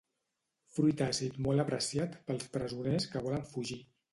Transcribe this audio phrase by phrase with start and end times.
[0.77, 3.83] Fruit àcid molt apreciat pels presoners que volen fugir.